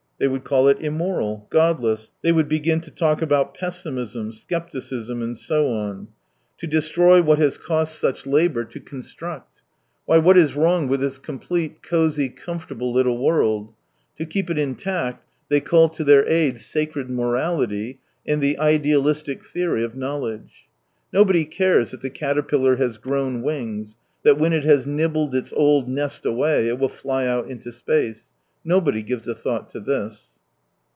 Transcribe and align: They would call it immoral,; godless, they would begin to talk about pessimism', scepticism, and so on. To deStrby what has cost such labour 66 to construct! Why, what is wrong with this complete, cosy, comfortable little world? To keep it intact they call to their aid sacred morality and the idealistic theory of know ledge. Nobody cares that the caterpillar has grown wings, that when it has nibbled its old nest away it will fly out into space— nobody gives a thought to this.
They 0.19 0.27
would 0.27 0.43
call 0.43 0.67
it 0.67 0.77
immoral,; 0.79 1.47
godless, 1.49 2.11
they 2.21 2.31
would 2.31 2.47
begin 2.47 2.79
to 2.81 2.91
talk 2.91 3.23
about 3.23 3.55
pessimism', 3.55 4.31
scepticism, 4.33 5.19
and 5.23 5.35
so 5.35 5.69
on. 5.69 6.09
To 6.59 6.67
deStrby 6.67 7.25
what 7.25 7.39
has 7.39 7.57
cost 7.57 7.97
such 7.97 8.27
labour 8.27 8.61
66 8.65 8.73
to 8.73 8.79
construct! 8.91 9.61
Why, 10.05 10.19
what 10.19 10.37
is 10.37 10.55
wrong 10.55 10.87
with 10.87 10.99
this 10.99 11.17
complete, 11.17 11.81
cosy, 11.81 12.29
comfortable 12.29 12.93
little 12.93 13.17
world? 13.17 13.73
To 14.17 14.27
keep 14.27 14.51
it 14.51 14.59
intact 14.59 15.27
they 15.49 15.59
call 15.59 15.89
to 15.89 16.03
their 16.03 16.27
aid 16.29 16.59
sacred 16.59 17.09
morality 17.09 17.99
and 18.23 18.43
the 18.43 18.59
idealistic 18.59 19.43
theory 19.43 19.83
of 19.83 19.95
know 19.95 20.19
ledge. 20.19 20.65
Nobody 21.11 21.45
cares 21.45 21.89
that 21.89 22.01
the 22.01 22.11
caterpillar 22.11 22.75
has 22.75 22.99
grown 22.99 23.41
wings, 23.41 23.97
that 24.21 24.37
when 24.37 24.53
it 24.53 24.65
has 24.65 24.85
nibbled 24.85 25.33
its 25.33 25.51
old 25.53 25.89
nest 25.89 26.27
away 26.27 26.67
it 26.67 26.77
will 26.77 26.89
fly 26.89 27.25
out 27.25 27.49
into 27.49 27.71
space— 27.71 28.27
nobody 28.63 29.01
gives 29.01 29.27
a 29.27 29.33
thought 29.33 29.71
to 29.71 29.79
this. 29.79 30.27